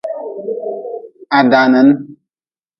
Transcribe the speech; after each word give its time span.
Ha 1.31 1.39
danin. 1.51 1.89